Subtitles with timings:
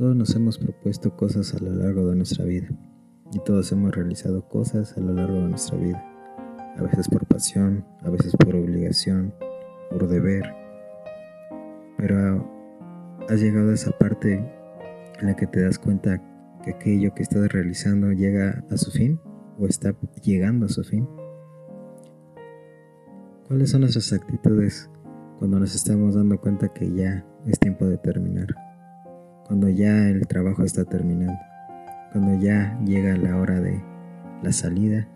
[0.00, 2.68] Todos nos hemos propuesto cosas a lo largo de nuestra vida
[3.34, 6.02] y todos hemos realizado cosas a lo largo de nuestra vida,
[6.78, 9.34] a veces por pasión, a veces por obligación,
[9.90, 10.54] por deber,
[11.98, 12.50] pero
[13.28, 14.36] has llegado a esa parte
[15.20, 16.18] en la que te das cuenta
[16.64, 19.20] que aquello que estás realizando llega a su fin
[19.58, 21.06] o está llegando a su fin.
[23.46, 24.88] ¿Cuáles son nuestras actitudes
[25.38, 28.69] cuando nos estamos dando cuenta que ya es tiempo de terminar?
[29.50, 31.36] Cuando ya el trabajo está terminando,
[32.12, 33.82] cuando ya llega la hora de
[34.44, 35.08] la salida,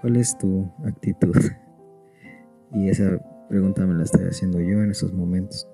[0.00, 1.36] ¿cuál es tu actitud?
[2.72, 5.68] Y esa pregunta me la estoy haciendo yo en esos momentos.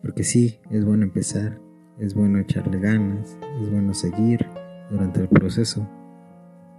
[0.00, 1.60] Porque sí, es bueno empezar,
[1.98, 4.46] es bueno echarle ganas, es bueno seguir
[4.90, 5.86] durante el proceso,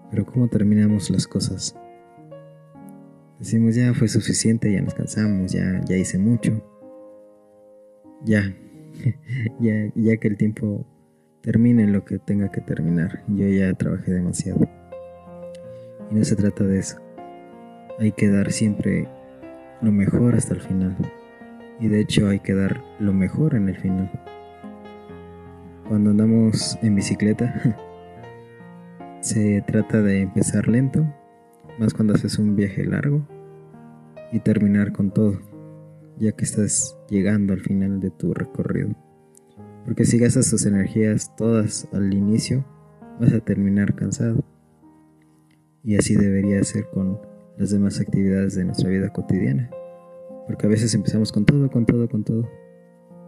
[0.10, 1.76] pero ¿cómo terminamos las cosas?
[3.38, 6.62] Decimos ya fue suficiente, ya nos cansamos, ya, ya hice mucho,
[8.26, 8.54] ya,
[9.60, 10.86] ya, que el tiempo
[11.42, 13.24] termine lo que tenga que terminar.
[13.28, 14.60] Yo ya trabajé demasiado.
[16.10, 16.98] Y no se trata de eso.
[18.00, 19.08] Hay que dar siempre
[19.82, 20.96] lo mejor hasta el final.
[21.80, 24.12] Y de hecho hay que dar lo mejor en el final.
[25.88, 27.78] Cuando andamos en bicicleta,
[29.22, 31.06] se trata de empezar lento,
[31.80, 33.28] más cuando haces un viaje largo,
[34.32, 35.51] y terminar con todo
[36.22, 38.90] ya que estás llegando al final de tu recorrido.
[39.86, 42.64] Porque si gastas tus energías todas al inicio,
[43.20, 44.44] vas a terminar cansado.
[45.84, 47.20] Y así debería ser con
[47.58, 49.72] las demás actividades de nuestra vida cotidiana.
[50.46, 52.48] Porque a veces empezamos con todo, con todo, con todo.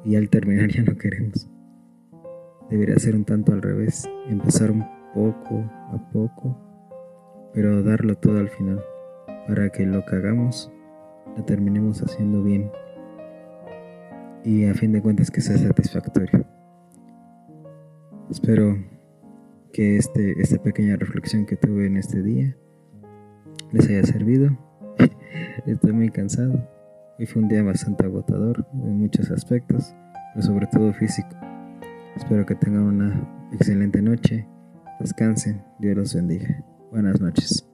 [0.05, 1.49] Y al terminar ya no queremos.
[2.69, 4.07] Debería ser un tanto al revés.
[4.29, 5.55] Empezar un poco
[5.91, 6.55] a poco,
[7.55, 8.83] pero darlo todo al final.
[9.47, 10.71] Para que lo que hagamos
[11.35, 12.69] lo terminemos haciendo bien
[14.43, 16.45] y a fin de cuentas que sea satisfactorio.
[18.29, 18.77] Espero
[19.71, 22.55] que este, esta pequeña reflexión que tuve en este día
[23.71, 24.57] les haya servido.
[25.65, 26.67] Estoy muy cansado.
[27.19, 29.95] Hoy fue un día bastante agotador en muchos aspectos,
[30.33, 31.35] pero sobre todo físico.
[32.15, 34.47] Espero que tengan una excelente noche.
[34.99, 35.63] Descansen.
[35.79, 36.63] Dios los bendiga.
[36.91, 37.67] Buenas noches.